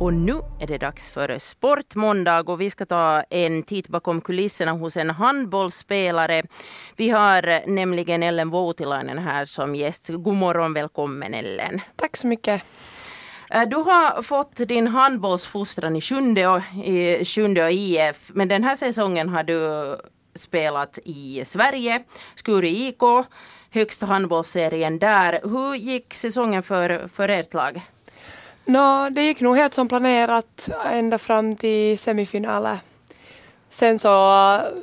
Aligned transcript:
Och 0.00 0.14
nu 0.14 0.32
är 0.60 0.66
det 0.66 0.78
dags 0.78 1.10
för 1.10 1.38
Sportmåndag 1.38 2.40
och 2.40 2.60
vi 2.60 2.70
ska 2.70 2.86
ta 2.86 3.22
en 3.30 3.62
titt 3.62 3.88
bakom 3.88 4.20
kulisserna 4.20 4.72
hos 4.72 4.96
en 4.96 5.10
handbollsspelare. 5.10 6.42
Vi 6.96 7.10
har 7.10 7.68
nämligen 7.68 8.22
Ellen 8.22 8.50
Voutilainen 8.50 9.18
här 9.18 9.44
som 9.44 9.74
gäst. 9.74 10.08
God 10.08 10.34
morgon, 10.34 10.72
välkommen 10.72 11.34
Ellen. 11.34 11.80
Tack 11.96 12.16
så 12.16 12.26
mycket. 12.26 12.64
Äh, 13.50 13.68
du 13.68 13.76
har 13.76 14.22
fått 14.22 14.56
din 14.56 14.86
handbollsfostran 14.86 15.96
i 15.96 16.00
Sjunde, 16.00 16.62
i 16.84 17.24
Sjunde 17.24 17.72
IF, 17.72 18.30
men 18.34 18.48
den 18.48 18.64
här 18.64 18.76
säsongen 18.76 19.28
har 19.28 19.42
du 19.42 19.96
spelat 20.34 20.98
i 21.04 21.44
Sverige, 21.44 22.02
Skuru 22.34 22.68
IK, 22.68 23.02
högsta 23.70 24.06
handbollsserien 24.06 24.98
där. 24.98 25.40
Hur 25.42 25.74
gick 25.74 26.14
säsongen 26.14 26.62
för, 26.62 27.08
för 27.14 27.28
ert 27.28 27.54
lag? 27.54 27.82
No, 28.64 29.10
det 29.10 29.22
gick 29.22 29.40
nog 29.40 29.56
helt 29.56 29.74
som 29.74 29.88
planerat 29.88 30.68
ända 30.84 31.18
fram 31.18 31.56
till 31.56 31.98
semifinaler. 31.98 32.78
Sen 33.70 33.98
så 33.98 34.08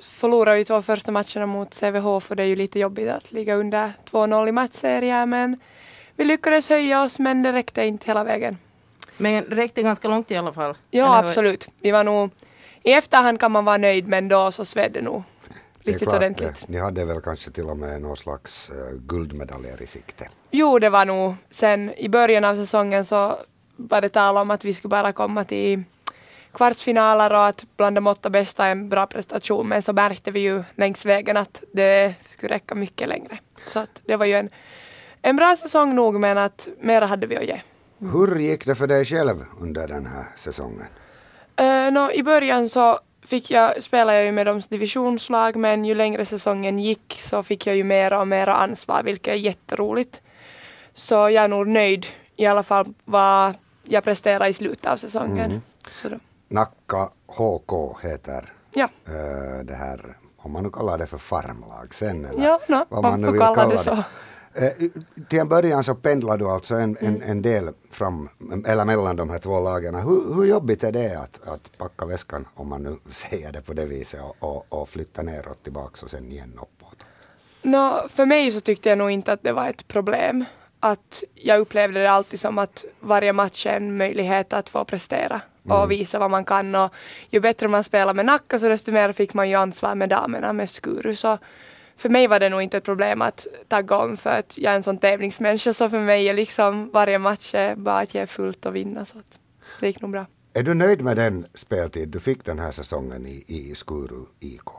förlorade 0.03 0.57
vi 0.57 0.65
två 0.65 0.81
första 0.81 1.11
matcherna 1.11 1.45
mot 1.45 1.73
Sävehof 1.73 2.23
för 2.23 2.35
det 2.35 2.43
är 2.43 2.47
ju 2.47 2.55
lite 2.55 2.79
jobbigt 2.79 3.09
att 3.09 3.31
ligga 3.31 3.55
under 3.55 3.91
2-0 4.11 4.47
i 4.47 4.51
matchserier 4.51 5.25
men 5.25 5.59
vi 6.15 6.25
lyckades 6.25 6.69
höja 6.69 7.03
oss 7.03 7.19
men 7.19 7.43
det 7.43 7.51
räckte 7.51 7.85
inte 7.85 8.05
hela 8.07 8.23
vägen. 8.23 8.57
Men 9.17 9.43
räckte 9.43 9.81
ganska 9.81 10.07
långt 10.07 10.31
i 10.31 10.37
alla 10.37 10.53
fall? 10.53 10.77
Ja 10.91 11.17
absolut. 11.17 11.69
Vi 11.81 11.91
var 11.91 12.03
nog, 12.03 12.29
i 12.83 12.93
efterhand 12.93 13.39
kan 13.39 13.51
man 13.51 13.65
vara 13.65 13.77
nöjd 13.77 14.07
men 14.07 14.27
då 14.27 14.51
så 14.51 14.65
svedde 14.65 15.01
nog 15.01 15.23
riktigt 15.87 16.13
ordentligt. 16.13 16.67
Ni 16.67 16.77
hade 16.77 17.05
väl 17.05 17.21
kanske 17.21 17.51
till 17.51 17.69
och 17.69 17.77
med 17.77 18.01
någon 18.01 18.17
slags 18.17 18.69
uh, 18.69 18.99
guldmedaljer 18.99 19.81
i 19.81 19.87
sikte? 19.87 20.29
Jo 20.51 20.79
det 20.79 20.89
var 20.89 21.05
nog 21.05 21.35
sen 21.49 21.93
i 21.97 22.09
början 22.09 22.45
av 22.45 22.55
säsongen 22.55 23.05
så 23.05 23.37
var 23.77 24.01
det 24.01 24.09
tal 24.09 24.37
om 24.37 24.51
att 24.51 24.65
vi 24.65 24.73
skulle 24.73 24.89
bara 24.89 25.11
komma 25.11 25.43
till 25.43 25.83
kvartsfinaler 26.53 27.33
och 27.33 27.47
att 27.47 27.65
bland 27.77 27.97
de 27.97 28.07
åtta 28.07 28.29
bästa 28.29 28.65
är 28.65 28.71
en 28.71 28.89
bra 28.89 29.07
prestation 29.07 29.67
men 29.67 29.81
så 29.81 29.93
märkte 29.93 30.31
vi 30.31 30.39
ju 30.39 30.63
längs 30.75 31.05
vägen 31.05 31.37
att 31.37 31.63
det 31.73 32.13
skulle 32.19 32.55
räcka 32.55 32.75
mycket 32.75 33.07
längre. 33.07 33.39
Så 33.65 33.79
att 33.79 34.01
det 34.05 34.15
var 34.15 34.25
ju 34.25 34.33
en, 34.33 34.49
en 35.21 35.35
bra 35.35 35.55
säsong 35.55 35.95
nog 35.95 36.19
men 36.19 36.37
att 36.37 36.67
mera 36.79 37.05
hade 37.05 37.27
vi 37.27 37.37
att 37.37 37.45
ge. 37.45 37.61
Hur 37.99 38.39
gick 38.39 38.65
det 38.65 38.75
för 38.75 38.87
dig 38.87 39.05
själv 39.05 39.45
under 39.61 39.87
den 39.87 40.05
här 40.05 40.25
säsongen? 40.35 40.87
Uh, 41.61 41.91
no, 41.91 42.11
I 42.11 42.23
början 42.23 42.69
så 42.69 42.99
fick 43.25 43.51
jag, 43.51 43.83
spelade 43.83 44.17
jag 44.17 44.25
ju 44.25 44.31
med 44.31 44.45
deras 44.45 44.67
divisionslag 44.67 45.55
men 45.55 45.85
ju 45.85 45.93
längre 45.93 46.25
säsongen 46.25 46.79
gick 46.79 47.21
så 47.23 47.43
fick 47.43 47.67
jag 47.67 47.75
ju 47.75 47.83
mera 47.83 48.19
och 48.19 48.27
mera 48.27 48.55
ansvar 48.55 49.03
vilket 49.03 49.33
är 49.33 49.37
jätteroligt. 49.37 50.21
Så 50.93 51.13
jag 51.13 51.33
är 51.33 51.47
nog 51.47 51.67
nöjd 51.67 52.05
i 52.35 52.45
alla 52.45 52.63
fall 52.63 52.93
vad 53.05 53.55
jag 53.89 54.03
presterade 54.03 54.49
i 54.49 54.53
slutet 54.53 54.85
av 54.85 54.97
säsongen. 54.97 55.61
Mm. 56.03 56.19
Nacka 56.49 57.09
HK 57.27 58.01
heter 58.01 58.53
ja. 58.73 58.89
äh, 59.05 59.65
det 59.65 59.75
här, 59.75 60.17
om 60.37 60.51
man 60.51 60.63
nu 60.63 60.69
kallar 60.69 60.97
det 60.97 61.05
för 61.05 61.17
farmlag 61.17 61.93
sen 61.93 62.25
eller 62.25 62.43
ja, 62.43 62.59
no, 62.67 62.85
vad 62.89 63.03
man 63.03 63.21
nu 63.21 63.31
vill 63.31 63.39
kalla 63.39 63.67
det. 63.67 63.77
Så. 63.77 64.03
Äh, 64.53 64.71
till 65.29 65.39
en 65.39 65.47
början 65.47 65.83
så 65.83 65.95
pendlar 65.95 66.37
du 66.37 66.49
alltså 66.49 66.75
en, 66.75 66.97
en, 66.99 67.15
mm. 67.15 67.29
en 67.29 67.41
del 67.41 67.69
fram, 67.91 68.29
eller 68.65 68.85
mellan 68.85 69.15
de 69.15 69.29
här 69.29 69.39
två 69.39 69.59
lagen. 69.59 69.95
Hur, 69.95 70.35
hur 70.35 70.45
jobbigt 70.45 70.83
är 70.83 70.91
det 70.91 71.15
att, 71.15 71.47
att 71.47 71.77
packa 71.77 72.05
väskan, 72.05 72.47
om 72.55 72.67
man 72.67 72.83
nu 72.83 72.97
säger 73.11 73.51
det 73.51 73.61
på 73.61 73.73
det 73.73 73.85
viset, 73.85 74.21
och, 74.21 74.35
och, 74.39 74.65
och 74.69 74.89
flytta 74.89 75.21
neråt 75.21 75.63
tillbaka 75.63 76.05
och 76.05 76.11
sen 76.11 76.31
igen 76.31 76.53
uppåt? 76.55 76.97
No, 77.61 78.09
för 78.09 78.25
mig 78.25 78.51
så 78.51 78.61
tyckte 78.61 78.89
jag 78.89 78.97
nog 78.97 79.11
inte 79.11 79.33
att 79.33 79.43
det 79.43 79.53
var 79.53 79.69
ett 79.69 79.87
problem 79.87 80.45
att 80.79 81.23
jag 81.35 81.59
upplevde 81.59 81.99
det 81.99 82.11
alltid 82.11 82.39
som 82.39 82.57
att 82.57 82.85
varje 82.99 83.33
match 83.33 83.65
är 83.65 83.77
en 83.77 83.97
möjlighet 83.97 84.53
att 84.53 84.69
få 84.69 84.85
prestera 84.85 85.41
och 85.63 85.77
mm. 85.77 85.89
visa 85.89 86.19
vad 86.19 86.31
man 86.31 86.45
kan 86.45 86.75
och 86.75 86.93
ju 87.29 87.39
bättre 87.39 87.67
man 87.67 87.83
spelar 87.83 88.13
med 88.13 88.25
Nacka 88.25 88.59
så 88.59 88.69
desto 88.69 88.91
mer 88.91 89.11
fick 89.11 89.33
man 89.33 89.49
ju 89.49 89.55
ansvar 89.55 89.95
med 89.95 90.09
damerna 90.09 90.53
med 90.53 90.69
Skuru 90.69 91.15
så 91.15 91.37
för 91.97 92.09
mig 92.09 92.27
var 92.27 92.39
det 92.39 92.49
nog 92.49 92.61
inte 92.61 92.77
ett 92.77 92.83
problem 92.83 93.21
att 93.21 93.47
tagga 93.67 93.97
om 93.97 94.17
för 94.17 94.29
att 94.29 94.57
jag 94.57 94.71
är 94.71 94.75
en 94.75 94.83
sån 94.83 94.97
tävlingsmänniska 94.97 95.73
så 95.73 95.89
för 95.89 95.99
mig 95.99 96.29
är 96.29 96.33
liksom 96.33 96.89
varje 96.93 97.19
match 97.19 97.53
bara 97.75 97.99
att 97.99 98.15
ge 98.15 98.25
fullt 98.25 98.65
och 98.65 98.75
vinna 98.75 99.05
så 99.05 99.19
att 99.19 99.39
det 99.79 99.87
gick 99.87 100.01
nog 100.01 100.11
bra. 100.11 100.25
Är 100.53 100.63
du 100.63 100.73
nöjd 100.73 101.01
med 101.01 101.17
den 101.17 101.45
speltid 101.53 102.09
du 102.09 102.19
fick 102.19 102.45
den 102.45 102.59
här 102.59 102.71
säsongen 102.71 103.25
i, 103.25 103.43
i 103.47 103.75
Skuru 103.75 104.25
IK? 104.39 104.69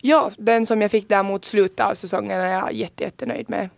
Ja, 0.00 0.30
den 0.38 0.66
som 0.66 0.82
jag 0.82 0.90
fick 0.90 1.08
där 1.08 1.22
mot 1.22 1.44
slutet 1.44 1.80
av 1.80 1.94
säsongen 1.94 2.40
är 2.40 2.52
jag 2.52 2.72
jättenöjd 2.72 3.50
med 3.50 3.68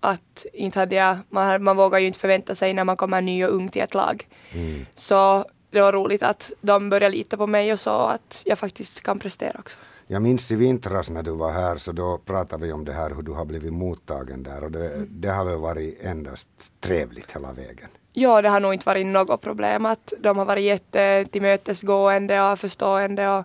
att 0.00 0.46
inte 0.52 0.78
hade 0.78 0.94
jag, 0.94 1.18
man, 1.28 1.62
man 1.62 1.76
vågar 1.76 1.98
ju 1.98 2.06
inte 2.06 2.18
förvänta 2.18 2.54
sig 2.54 2.72
när 2.72 2.84
man 2.84 2.96
kommer 2.96 3.20
ny 3.20 3.44
och 3.44 3.54
ung 3.54 3.68
till 3.68 3.82
ett 3.82 3.94
lag. 3.94 4.28
Mm. 4.52 4.86
Så 4.96 5.44
det 5.70 5.80
var 5.80 5.92
roligt 5.92 6.22
att 6.22 6.52
de 6.60 6.90
började 6.90 7.16
lita 7.16 7.36
på 7.36 7.46
mig 7.46 7.72
och 7.72 7.80
sa 7.80 8.10
att 8.10 8.42
jag 8.46 8.58
faktiskt 8.58 9.00
kan 9.00 9.18
prestera 9.18 9.58
också. 9.58 9.78
Jag 10.06 10.22
minns 10.22 10.50
i 10.50 10.56
vintras 10.56 11.10
när 11.10 11.22
du 11.22 11.30
var 11.30 11.52
här 11.52 11.76
så 11.76 11.92
då 11.92 12.18
pratade 12.18 12.66
vi 12.66 12.72
om 12.72 12.84
det 12.84 12.92
här 12.92 13.10
hur 13.10 13.22
du 13.22 13.32
har 13.32 13.44
blivit 13.44 13.72
mottagen 13.72 14.42
där 14.42 14.64
och 14.64 14.70
det, 14.70 14.94
mm. 14.94 15.08
det 15.10 15.28
har 15.28 15.44
väl 15.44 15.58
varit 15.58 16.04
endast 16.04 16.48
trevligt 16.80 17.36
hela 17.36 17.52
vägen. 17.52 17.88
Ja, 18.12 18.42
det 18.42 18.48
har 18.48 18.60
nog 18.60 18.74
inte 18.74 18.86
varit 18.86 19.06
något 19.06 19.40
problem 19.40 19.86
att 19.86 20.12
de 20.18 20.38
har 20.38 20.44
varit 20.44 20.64
jättetillmötesgående 20.64 22.42
och 22.42 22.58
förstående 22.58 23.28
och 23.28 23.44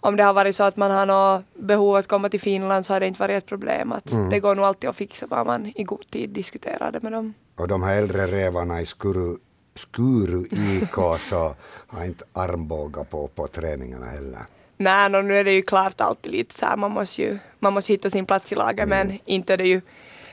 om 0.00 0.16
det 0.16 0.22
har 0.22 0.32
varit 0.32 0.56
så 0.56 0.64
att 0.64 0.76
man 0.76 0.90
har 0.90 1.06
något 1.06 1.44
behov 1.54 1.96
att 1.96 2.06
komma 2.06 2.28
till 2.28 2.40
Finland 2.40 2.86
så 2.86 2.92
har 2.92 3.00
det 3.00 3.06
inte 3.06 3.20
varit 3.20 3.42
ett 3.42 3.46
problem. 3.46 3.92
Att 3.92 4.12
mm. 4.12 4.30
Det 4.30 4.40
går 4.40 4.54
nog 4.54 4.64
alltid 4.64 4.90
att 4.90 4.96
fixa 4.96 5.26
bara 5.26 5.44
man 5.44 5.72
i 5.74 5.84
god 5.84 6.10
tid 6.10 6.30
diskuterar 6.30 6.92
det 6.92 7.02
med 7.02 7.12
dem. 7.12 7.34
Och 7.56 7.68
de 7.68 7.82
här 7.82 7.98
äldre 7.98 8.26
rävarna 8.26 8.80
i 8.80 8.86
Skuru, 8.86 9.36
Skuru 9.74 10.44
IK 10.50 10.94
så 11.18 11.54
har 11.86 12.04
inte 12.04 12.24
armbågar 12.32 13.04
på 13.04 13.28
på 13.28 13.46
träningarna 13.46 14.06
heller. 14.06 14.40
Nej, 14.76 15.08
no, 15.08 15.22
nu 15.22 15.34
är 15.34 15.44
det 15.44 15.52
ju 15.52 15.62
klart 15.62 16.00
alltid 16.00 16.32
lite 16.32 16.54
så 16.54 16.66
här, 16.66 16.76
man 16.76 16.90
måste 16.90 17.22
ju 17.22 17.38
man 17.58 17.72
måste 17.72 17.92
hitta 17.92 18.10
sin 18.10 18.26
plats 18.26 18.52
i 18.52 18.54
laget 18.54 18.86
mm. 18.86 19.08
men 19.08 19.18
inte 19.24 19.56
det 19.56 19.64
är 19.64 19.68
ju 19.68 19.80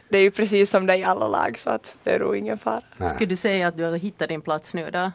det 0.09 0.17
är 0.17 0.21
ju 0.21 0.31
precis 0.31 0.69
som 0.69 0.85
det 0.85 0.93
är 0.93 0.97
i 0.97 1.03
alla 1.03 1.27
lag 1.27 1.59
så 1.59 1.69
att 1.69 1.97
det 2.03 2.11
är 2.11 2.19
nog 2.19 2.37
ingen 2.37 2.57
fara. 2.57 2.81
Skulle 3.15 3.29
du 3.29 3.35
säga 3.35 3.67
att 3.67 3.77
du 3.77 3.83
har 3.83 3.97
hittat 3.97 4.29
din 4.29 4.41
plats 4.41 4.73
nu 4.73 4.89
då? 4.91 5.11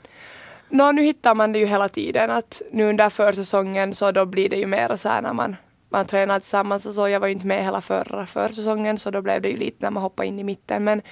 Nå, 0.72 0.93
nu 0.93 1.03
hittar 1.03 1.34
man 1.34 1.53
det 1.53 1.59
ju 1.59 1.66
hela 1.66 1.88
tiden 1.88 2.31
att 2.31 2.62
nu 2.71 2.88
under 2.88 3.10
försäsongen 3.10 3.94
så 3.94 4.12
då 4.12 4.27
blir 4.27 4.49
det 4.49 4.56
ju 4.56 4.66
mer 4.66 4.97
så 4.97 5.09
här 5.09 5.22
när 5.22 5.33
man, 5.33 5.56
man 5.88 6.06
tränar 6.06 6.41
tillsammans 6.41 6.87
och 6.87 6.94
så. 6.94 7.09
Jag 7.09 7.21
var 7.21 7.27
ju 7.27 7.33
inte 7.33 7.47
med 7.47 7.65
hela 7.65 7.81
förra 7.81 8.27
försäsongen 8.27 8.99
så 8.99 9.10
då 9.10 9.22
blev 9.22 9.43
det 9.43 9.49
ju 9.49 9.56
lite 9.56 9.77
när 9.78 9.91
man 9.91 10.03
hoppade 10.03 10.28
in 10.28 10.38
i 10.38 10.44
mitten 10.44 10.84
men 10.84 11.03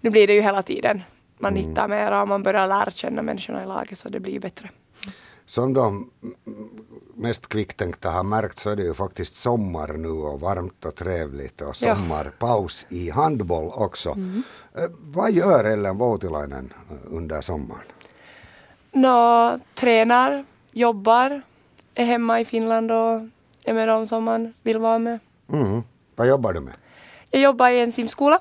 nu 0.00 0.10
blir 0.10 0.26
det 0.26 0.32
ju 0.32 0.40
hela 0.40 0.62
tiden. 0.62 1.02
Man 1.38 1.56
mm. 1.56 1.68
hittar 1.68 1.88
mer 1.88 2.20
och 2.20 2.28
man 2.28 2.42
börjar 2.42 2.66
lära 2.66 2.90
känna 2.90 3.22
människorna 3.22 3.62
i 3.62 3.66
laget 3.66 3.98
så 3.98 4.08
det 4.08 4.20
blir 4.20 4.40
bättre. 4.40 4.70
Som 5.46 5.72
de 5.72 6.10
mest 7.14 7.48
kvicktänkta 7.48 8.10
har 8.10 8.22
märkt 8.22 8.58
så 8.58 8.70
är 8.70 8.76
det 8.76 8.82
ju 8.82 8.94
faktiskt 8.94 9.34
sommar 9.34 9.92
nu 9.92 10.08
och 10.08 10.40
varmt 10.40 10.84
och 10.84 10.94
trevligt 10.94 11.60
och 11.60 11.76
sommarpaus 11.76 12.86
ja. 12.88 12.96
i 12.96 13.10
handboll 13.10 13.72
också. 13.74 14.10
Mm. 14.10 14.42
Eh, 14.74 14.84
vad 15.00 15.32
gör 15.32 15.64
Ellen 15.64 15.98
Voutilainen 15.98 16.72
under 17.04 17.40
sommaren? 17.40 17.84
Nå, 18.94 19.58
tränar, 19.74 20.44
jobbar, 20.72 21.42
är 21.94 22.04
hemma 22.04 22.40
i 22.40 22.44
Finland 22.44 22.92
och 22.92 23.20
är 23.64 23.74
med 23.74 23.88
dem 23.88 24.08
som 24.08 24.24
man 24.24 24.54
vill 24.62 24.78
vara 24.78 24.98
med. 24.98 25.18
Mm. 25.52 25.82
Vad 26.16 26.28
jobbar 26.28 26.52
du 26.52 26.60
med? 26.60 26.74
Jag 27.30 27.42
jobbar 27.42 27.68
i 27.68 27.80
en 27.80 27.92
simskola 27.92 28.40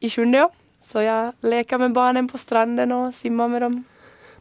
i 0.00 0.10
Sjundeå. 0.10 0.50
Så 0.80 1.00
jag 1.00 1.32
leker 1.40 1.78
med 1.78 1.92
barnen 1.92 2.28
på 2.28 2.38
stranden 2.38 2.92
och 2.92 3.14
simmar 3.14 3.48
med 3.48 3.62
dem. 3.62 3.84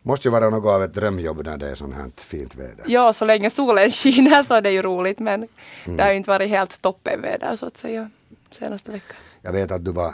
Måste 0.01 0.27
ju 0.27 0.31
vara 0.31 0.49
något 0.49 0.65
av 0.65 0.83
ett 0.83 0.93
drömjobb 0.93 1.45
när 1.45 1.57
det 1.57 1.69
är 1.69 1.75
sånt 1.75 1.95
här 1.95 2.11
fint 2.17 2.55
väder. 2.55 2.85
Ja, 2.87 3.13
så 3.13 3.25
länge 3.25 3.49
solen 3.49 3.91
skiner 3.91 4.43
så 4.43 4.53
är 4.53 4.61
det 4.61 4.71
ju 4.71 4.81
roligt 4.81 5.19
men 5.19 5.47
mm. 5.85 5.97
det 5.97 6.03
har 6.03 6.11
ju 6.11 6.17
inte 6.17 6.29
varit 6.29 6.49
helt 6.49 6.81
toppen 6.81 7.21
väder 7.21 7.55
så 7.55 7.65
att 7.65 7.77
säga 7.77 8.09
senaste 8.51 8.91
veckan. 8.91 9.17
Jag 9.41 9.51
vet 9.51 9.71
att 9.71 9.85
du 9.85 9.91
var 9.91 10.13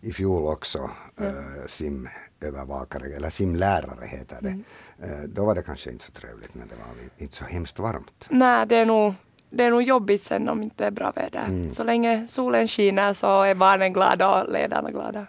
i 0.00 0.12
fjol 0.12 0.46
också 0.46 0.90
ja. 1.16 1.24
äh, 1.24 1.32
sim 1.66 2.08
övervakare 2.40 3.16
eller 3.16 3.30
simlärare 3.30 4.06
heter 4.06 4.38
det. 4.40 4.48
Mm. 4.48 4.64
Eh, 5.02 5.28
då 5.28 5.44
var 5.44 5.54
det 5.54 5.62
kanske 5.62 5.90
inte 5.90 6.04
så 6.04 6.12
trevligt 6.12 6.54
när 6.54 6.64
det 6.66 6.74
var 6.74 7.22
inte 7.24 7.36
så 7.36 7.44
hemskt 7.44 7.78
varmt. 7.78 8.26
Nej, 8.28 8.66
det 8.66 8.76
är 8.76 8.86
nog, 8.86 9.14
det 9.50 9.64
är 9.64 9.70
nog 9.70 9.82
jobbigt 9.82 10.22
sen 10.22 10.48
om 10.48 10.62
inte 10.62 10.86
är 10.86 10.90
bra 10.90 11.12
väder. 11.16 11.44
Mm. 11.48 11.70
Så 11.70 11.84
länge 11.84 12.26
solen 12.26 12.68
skiner 12.68 13.12
så 13.12 13.42
är 13.42 13.54
barnen 13.54 13.92
glada 13.92 14.42
och 14.42 14.52
ledarna 14.52 14.90
glada. 14.90 15.26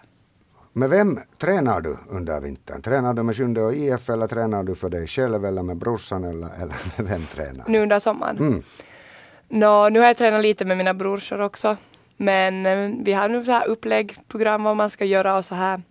Med 0.72 0.90
vem 0.90 1.20
tränar 1.38 1.80
du 1.80 1.96
under 2.08 2.40
vintern? 2.40 2.82
Tränar 2.82 3.14
du 3.14 3.22
med 3.22 3.36
Sjunde 3.36 3.62
och 3.62 3.74
IF 3.74 4.10
eller 4.10 4.26
tränar 4.26 4.62
du 4.62 4.74
för 4.74 4.88
dig 4.88 5.06
själv 5.06 5.44
eller 5.44 5.62
med 5.62 5.76
brorsan 5.76 6.24
eller, 6.24 6.50
eller 6.54 6.74
med 6.96 7.08
vem 7.08 7.26
tränar 7.26 7.64
du? 7.66 7.72
Nu 7.72 7.82
under 7.82 7.98
sommaren? 7.98 8.38
Mm. 8.38 8.62
No, 9.48 9.88
nu 9.88 10.00
har 10.00 10.06
jag 10.06 10.16
tränat 10.16 10.42
lite 10.42 10.64
med 10.64 10.76
mina 10.76 10.94
brorsor 10.94 11.40
också. 11.40 11.76
Men 12.22 12.66
eh, 12.66 13.04
vi 13.04 13.12
har 13.12 13.28
nu 13.28 13.44
så 13.44 13.52
här 13.52 13.68
upplägg, 13.68 14.16
program 14.28 14.62
vad 14.62 14.76
man 14.76 14.90
ska 14.90 15.04
göra 15.04 15.36
och 15.36 15.44
så 15.44 15.54
här. 15.54 15.82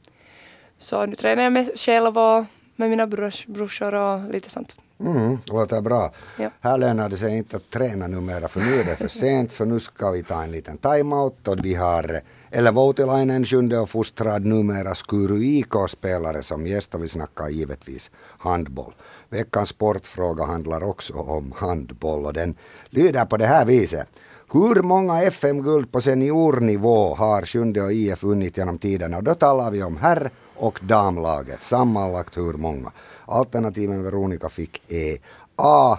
Så 0.77 1.05
nu 1.05 1.15
tränar 1.15 1.43
jag 1.43 1.53
mig 1.53 1.71
själv 1.75 2.17
och 2.17 2.45
med 2.75 2.89
mina 2.89 3.07
brors, 3.07 3.45
brorsor 3.45 3.93
och 3.93 4.29
lite 4.33 4.49
sånt. 4.49 4.75
Mm, 4.99 5.37
låter 5.51 5.81
bra. 5.81 6.13
Ja. 6.37 6.49
Här 6.61 6.77
lönar 6.77 7.09
det 7.09 7.17
sig 7.17 7.37
inte 7.37 7.57
att 7.57 7.69
träna 7.69 8.07
numera 8.07 8.47
för 8.47 8.59
nu 8.59 8.79
är 8.79 8.85
det 8.85 8.95
för 8.95 9.07
sent 9.21 9.53
för 9.53 9.65
nu 9.65 9.79
ska 9.79 10.11
vi 10.11 10.23
ta 10.23 10.43
en 10.43 10.51
liten 10.51 10.77
timeout 10.77 11.47
och 11.47 11.65
vi 11.65 11.75
har 11.75 12.21
Eller 12.51 12.71
Voutilainen, 12.71 13.45
sjunde 13.45 13.77
och 13.77 13.89
fostrad 13.89 14.45
numera 14.45 14.95
Skuru 14.95 15.43
IK-spelare 15.43 16.43
som 16.43 16.67
gäst 16.67 16.95
och 16.95 17.03
vi 17.03 17.07
snackar 17.07 17.49
givetvis 17.49 18.11
handboll. 18.37 18.93
Veckans 19.29 19.69
sportfråga 19.69 20.45
handlar 20.45 20.83
också 20.83 21.13
om 21.13 21.53
handboll 21.57 22.25
och 22.25 22.33
den 22.33 22.55
lyder 22.89 23.25
på 23.25 23.37
det 23.37 23.47
här 23.47 23.65
viset. 23.65 24.07
Hur 24.53 24.81
många 24.81 25.21
FM-guld 25.23 25.91
på 25.91 26.01
seniornivå 26.01 27.15
har 27.15 27.45
Sjunde 27.45 27.81
och 27.81 27.93
IF 27.93 28.23
vunnit 28.23 28.57
genom 28.57 28.77
tiderna? 28.77 29.17
Och 29.17 29.23
då 29.23 29.35
talar 29.35 29.71
vi 29.71 29.83
om 29.83 29.97
herr 29.97 30.31
och 30.55 30.79
damlaget. 30.83 31.61
Sammanlagt 31.61 32.37
hur 32.37 32.53
många? 32.53 32.91
Alternativen 33.25 34.03
Veronica 34.03 34.49
fick 34.49 34.81
är 34.91 35.17
A 35.55 35.97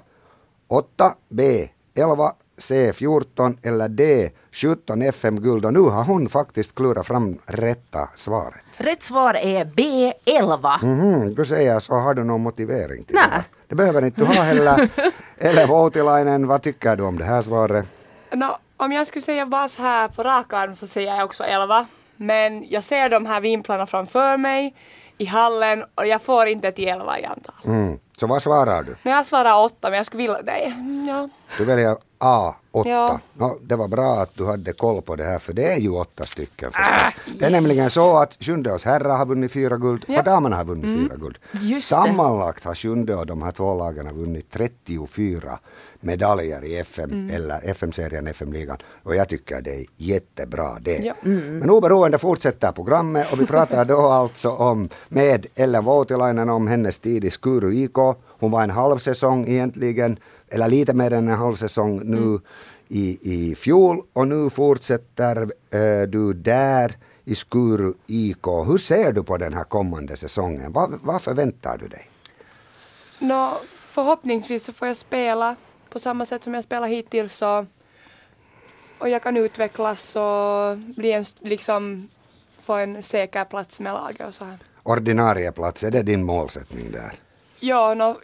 8, 0.69 1.14
B 1.28 1.69
11, 1.94 2.32
C 2.58 2.93
14 2.93 3.56
eller 3.62 3.88
D 3.88 4.31
17 4.52 5.02
FM-guld. 5.02 5.64
Och 5.64 5.72
nu 5.72 5.81
har 5.81 6.04
hon 6.04 6.28
faktiskt 6.28 6.75
klurat 6.75 7.06
fram 7.06 7.38
rätta 7.46 8.08
svaret. 8.14 8.64
Rätt 8.76 9.02
svar 9.02 9.34
är 9.34 9.64
B11. 9.64 10.84
Mhm, 10.84 11.34
du 11.34 11.44
säger 11.44 11.78
så 11.81 11.94
har 11.94 12.14
du 12.14 12.25
någon 12.25 12.40
motivering 12.40 13.04
till 13.04 13.14
Nej. 13.14 13.25
det? 13.31 13.44
Det 13.69 13.75
behöver 13.75 14.04
inte 14.04 14.20
du 14.20 14.26
ha 14.26 14.43
heller. 14.43 14.88
Eller 15.38 15.66
Voutilainen, 15.66 16.46
vad 16.46 16.62
tycker 16.62 16.96
du 16.96 17.02
om 17.02 17.19
det 17.19 17.25
här 17.25 17.43
svaret? 17.43 17.87
No, 18.34 18.56
om 18.76 18.93
jag 18.93 19.06
skulle 19.06 19.23
säga 19.23 19.46
bara 19.46 19.69
så 19.69 19.82
här 19.82 20.08
på 20.08 20.23
rak 20.23 20.52
arm 20.52 20.75
så 20.75 20.87
säger 20.87 21.17
jag 21.17 21.25
också 21.25 21.44
11. 21.44 21.87
Men 22.17 22.67
jag 22.69 22.84
ser 22.84 23.08
de 23.08 23.26
här 23.26 23.40
vimplarna 23.40 23.87
framför 23.87 24.37
mig 24.37 24.75
i 25.19 25.25
hallen 25.25 25.84
och 25.94 26.06
jag 26.06 26.23
får 26.23 26.46
inte 26.46 26.73
till 26.73 26.88
11 26.88 27.19
i 27.19 27.25
antal. 27.25 27.55
Mm. 27.64 27.99
Så 28.19 28.26
vad 28.26 28.43
svarar 28.43 28.82
du? 28.82 28.97
Men 29.03 29.12
jag 29.12 29.26
svarar 29.26 29.64
8 29.64 29.76
men 29.91 29.93
jag 29.97 30.06
skulle 30.06 30.23
vilja 30.23 30.43
det. 30.43 30.75
Ja. 31.09 31.29
Du 31.59 31.64
väljer 31.64 31.97
A, 32.19 32.55
8. 32.70 32.88
Ja. 32.88 33.20
Nå, 33.35 33.56
det 33.62 33.76
var 33.76 33.88
bra 33.88 34.20
att 34.20 34.35
du 34.35 34.47
hade 34.47 34.73
koll 34.73 35.03
på 35.03 35.17
det 35.17 35.25
här 35.25 35.38
för 35.38 35.53
det 35.53 35.73
är 35.73 35.76
ju 35.79 35.91
åtta 35.91 36.25
stycken 36.25 36.73
förstås. 36.73 37.37
Det 37.38 37.44
är 37.44 37.50
nämligen 37.50 37.91
så 37.91 38.17
att 38.19 38.37
Sjundeås 38.41 38.85
herrar 38.85 39.19
har 39.19 39.26
vunnit 39.26 39.53
fyra 39.53 39.76
guld 39.76 40.05
Ja. 40.09 40.19
och 40.19 40.25
damerna 40.25 40.56
har 40.56 40.64
vunnit 40.64 41.00
fyra 41.00 41.17
guld. 41.17 41.38
Just 41.53 41.91
det. 41.91 41.94
Sammanlagt 41.97 42.64
har 42.64 42.75
Sjunde 42.75 43.14
och 43.14 43.26
de 43.26 43.43
här 43.43 43.53
två 43.53 43.75
lagen 43.79 44.06
har 44.06 44.14
vunnit 44.14 44.50
34 44.53 45.59
medaljer 46.00 46.64
i 46.64 46.76
FM 46.79 47.31
eller 47.32 47.61
FM-serien, 47.70 48.26
FM-ligan. 48.26 48.76
Och 49.03 49.14
jag 49.17 49.29
tycker 49.29 49.61
det 49.61 49.75
är 49.75 49.85
jättebra 49.97 50.79
det. 50.81 50.97
Ja. 50.99 51.14
Men 51.23 51.70
oberoende 51.70 52.19
fortsätter 52.19 52.73
programmet 52.73 53.32
och 53.32 53.41
vi 53.41 53.47
pratar 53.47 53.85
då 53.85 54.00
alltså 54.09 54.50
om 54.50 54.88
med 55.09 55.47
Ellen 55.55 55.85
Voutilainen 55.85 56.50
om 56.50 56.67
hennes 56.67 56.99
tid 56.99 57.25
i 57.25 57.31
Skuru 57.31 57.75
IK. 57.75 58.12
Hon 58.43 58.50
var 58.50 58.62
en 58.62 58.71
halv 58.71 58.99
säsong 58.99 59.49
egentligen, 59.49 60.19
eller 60.49 60.69
lite 60.69 60.94
mer 60.94 61.12
än 61.12 61.29
en 61.29 61.39
halv 61.39 61.56
säsong 61.56 62.00
nu 62.05 62.41
i, 62.89 63.19
i 63.23 63.55
fjol 63.55 64.03
och 64.12 64.29
nu 64.29 64.50
fortsätter 64.50 65.50
eh, 65.71 66.03
du 66.09 66.33
där 66.33 66.97
i 67.25 67.35
Skuru 67.35 67.93
IK. 68.06 68.47
Hur 68.67 68.79
ser 68.79 69.12
du 69.12 69.23
på 69.23 69.37
den 69.37 69.55
här 69.55 69.65
kommande 69.65 70.17
säsongen? 70.17 70.73
Vad, 70.73 70.99
vad 71.03 71.23
förväntar 71.23 71.79
du 71.79 71.89
dig? 71.89 72.11
Nå, 73.19 73.61
förhoppningsvis 73.69 74.65
så 74.65 74.73
får 74.73 74.88
jag 74.88 74.97
spela 74.97 75.56
på 75.91 75.99
samma 75.99 76.27
sätt 76.27 76.45
som 76.45 76.55
jag 76.55 76.65
spelar 76.65 76.88
hittills 76.88 77.37
så, 77.37 77.67
och 78.99 79.09
jag 79.09 79.23
kan 79.23 79.37
utvecklas 79.37 80.17
och 80.17 80.79
bli 80.79 81.12
en, 81.12 81.25
liksom, 81.41 82.09
få 82.62 82.73
en 82.73 83.03
säker 83.03 83.45
plats 83.45 83.81
med 83.81 83.93
laget 83.93 84.29
och 84.29 84.35
så 84.35 84.45
här. 84.45 84.59
Ordinarie 84.83 85.53
plats, 85.53 85.83
är 85.85 85.91
det 85.91 86.03
din 86.03 86.25
målsättning 86.25 86.93
där? 86.93 87.12
Ja, 87.64 87.94
nå, 87.94 88.17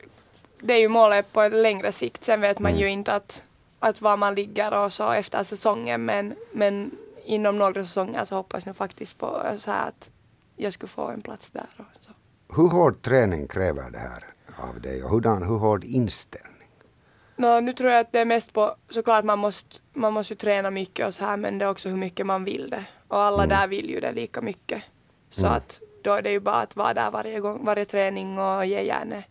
det 0.60 0.74
är 0.74 0.78
ju 0.78 0.88
målet 0.88 1.32
på 1.32 1.48
längre 1.48 1.92
sikt. 1.92 2.24
Sen 2.24 2.40
vet 2.40 2.58
man 2.58 2.76
ju 2.76 2.88
inte 2.88 3.12
att, 3.12 3.42
att 3.78 4.00
var 4.00 4.16
man 4.16 4.34
ligger 4.34 4.74
och 4.74 4.92
så 4.92 5.12
efter 5.12 5.44
säsongen 5.44 6.04
men, 6.04 6.34
men 6.52 6.90
inom 7.24 7.58
några 7.58 7.84
säsonger 7.84 8.24
så 8.24 8.34
hoppas 8.34 8.66
jag 8.66 8.76
faktiskt 8.76 9.18
på 9.18 9.42
så 9.58 9.70
att 9.70 10.10
jag 10.56 10.72
skulle 10.72 10.88
få 10.88 11.08
en 11.08 11.20
plats 11.20 11.50
där. 11.50 11.66
Hur 12.56 12.68
hård 12.68 13.02
träning 13.02 13.48
kräver 13.48 13.90
det 13.90 13.98
här 13.98 14.24
av 14.68 14.80
dig 14.80 15.04
och 15.04 15.10
hurdan, 15.10 15.42
hur 15.42 15.58
hård 15.58 15.84
inställning? 15.84 16.68
Nå, 17.36 17.60
nu 17.60 17.72
tror 17.72 17.90
jag 17.90 18.00
att 18.00 18.12
det 18.12 18.18
är 18.18 18.24
mest 18.24 18.52
på, 18.52 18.74
såklart 18.88 19.24
man 19.24 19.38
måste, 19.38 19.76
man 19.92 20.12
måste 20.12 20.32
ju 20.32 20.36
träna 20.36 20.70
mycket 20.70 21.06
och 21.06 21.14
så 21.14 21.24
här 21.24 21.36
men 21.36 21.58
det 21.58 21.64
är 21.64 21.70
också 21.70 21.88
hur 21.88 21.96
mycket 21.96 22.26
man 22.26 22.44
vill 22.44 22.70
det. 22.70 22.84
Och 23.08 23.22
alla 23.22 23.46
där 23.46 23.66
vill 23.66 23.90
ju 23.90 24.00
det 24.00 24.12
lika 24.12 24.40
mycket. 24.40 24.82
Så 25.30 25.46
att 25.46 25.80
då 26.02 26.12
är 26.12 26.22
det 26.22 26.30
ju 26.30 26.40
bara 26.40 26.60
att 26.60 26.76
vara 26.76 26.94
där 26.94 27.10
varje 27.10 27.40
gång, 27.40 27.64
varje 27.64 27.84
träning 27.84 28.38
och 28.38 28.66
ge 28.66 28.82
järnet 28.82 29.24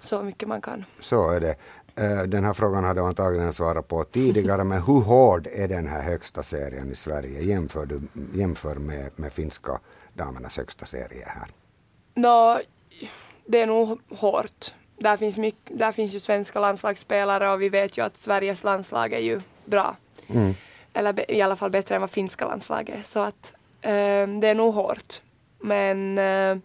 så 0.00 0.22
mycket 0.22 0.48
man 0.48 0.60
kan. 0.60 0.84
Så 1.00 1.30
är 1.30 1.40
det. 1.40 1.54
Eh, 1.96 2.22
Den 2.22 2.44
här 2.44 2.52
frågan 2.52 2.84
hade 2.84 3.00
jag 3.00 3.08
antagligen 3.08 3.52
svarat 3.52 3.88
på 3.88 4.04
tidigare, 4.04 4.64
men 4.64 4.82
hur 4.82 5.00
hård 5.00 5.46
är 5.52 5.68
den 5.68 5.86
här 5.88 6.02
högsta 6.02 6.42
serien 6.42 6.90
i 6.90 6.94
Sverige? 6.94 7.42
Jämför, 7.42 7.86
du, 7.86 8.00
jämför 8.34 8.74
med, 8.74 9.10
med 9.16 9.32
finska 9.32 9.80
damernas 10.14 10.56
högsta 10.56 10.86
serie 10.86 11.24
här. 11.26 11.48
Nå, 12.14 12.60
det 13.46 13.60
är 13.60 13.66
nog 13.66 14.00
hårt. 14.08 14.74
Där 14.98 15.16
finns, 15.16 15.36
mycket, 15.36 15.78
där 15.78 15.92
finns 15.92 16.12
ju 16.14 16.20
svenska 16.20 16.60
landslagsspelare 16.60 17.52
och 17.52 17.62
vi 17.62 17.68
vet 17.68 17.98
ju 17.98 18.04
att 18.04 18.16
Sveriges 18.16 18.64
landslag 18.64 19.12
är 19.12 19.18
ju 19.18 19.40
bra. 19.64 19.96
Mm. 20.26 20.54
Eller 20.92 21.30
i 21.30 21.42
alla 21.42 21.56
fall 21.56 21.70
bättre 21.70 21.94
än 21.94 22.00
vad 22.00 22.10
finska 22.10 22.46
landslaget 22.46 22.98
är. 22.98 23.02
Så 23.02 23.20
att 23.20 23.52
eh, 23.80 23.90
det 24.40 24.48
är 24.48 24.54
nog 24.54 24.74
hårt. 24.74 25.22
Men 25.60 26.18
eh, 26.18 26.56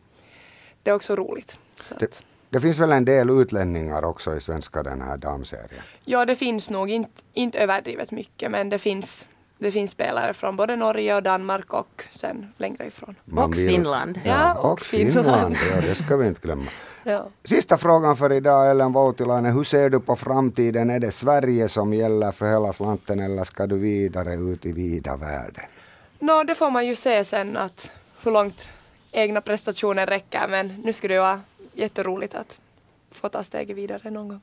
det 0.84 0.90
är 0.90 0.94
också 0.94 1.16
roligt. 1.16 1.60
Så 1.80 1.96
Det, 2.00 2.06
att, 2.06 2.24
det 2.50 2.62
finns 2.62 2.80
väl 2.80 2.92
en 2.92 3.06
del 3.06 3.30
utlänningar 3.30 4.06
också 4.06 4.36
i 4.36 4.42
svenska 4.42 4.84
den 4.84 5.02
här 5.02 5.18
damserien? 5.18 5.84
ja, 6.06 6.26
det 6.26 6.36
finns 6.36 6.70
nog 6.70 6.90
inte, 6.90 7.22
inte 7.34 7.60
överdrivet 7.60 8.12
mycket 8.12 8.52
men 8.52 8.70
det 8.70 8.80
finns, 8.80 9.28
det 9.58 9.72
finns 9.72 9.92
spelare 9.92 10.34
från 10.34 10.56
både 10.56 10.76
Norge 10.76 11.16
och 11.16 11.24
Danmark 11.24 11.74
och 11.74 12.04
sen 12.12 12.54
längre 12.58 12.86
ifrån. 12.88 13.16
Man 13.26 13.50
Och 13.50 13.56
Finland. 13.56 14.20
Ja, 14.24 14.32
Ja, 14.32 14.54
och, 14.54 14.72
och 14.72 14.80
Finland. 14.82 15.26
Finland. 15.26 15.56
Ja, 15.76 15.82
det 15.82 15.96
ska 15.96 16.18
vi 16.18 16.28
inte 16.28 16.42
glömma. 16.42 16.66
Ja. 17.06 17.28
Sista 17.44 17.78
frågan 17.78 18.18
för 18.18 18.32
idag, 18.32 18.72
Ellen 18.72 18.94
Voutilainen. 18.94 19.54
Hur 19.56 19.64
ser 19.64 19.90
du 19.90 20.00
på 20.00 20.16
framtiden? 20.16 20.90
Är 20.90 21.00
det 21.00 21.12
Sverige 21.12 21.70
som 21.70 21.94
gäller 21.94 22.32
för 22.32 22.46
hela 22.52 22.74
slanten 22.74 23.20
eller 23.20 23.44
ska 23.44 23.68
du 23.68 23.78
vidare 23.78 24.34
ut 24.34 24.66
i 24.66 24.72
vida 24.72 25.16
världen? 25.16 25.64
Nå, 26.20 26.44
det 26.44 26.56
får 26.56 26.70
man 26.70 26.88
ju 26.88 26.96
se 26.96 27.26
sen 27.26 27.58
att 27.58 27.92
hur 28.24 28.32
långt 28.32 28.68
egna 29.14 29.42
prestationer 29.42 30.06
räcker 30.06 30.48
men 30.48 30.82
nu 30.84 30.94
skulle 30.94 31.14
det 31.14 31.20
vara 31.20 31.42
jätteroligt 31.74 32.36
att 32.36 32.60
få 33.12 33.30
ta 33.30 33.44
steget 33.44 33.78
vidare 33.78 34.10
någon 34.10 34.28
gång. 34.28 34.42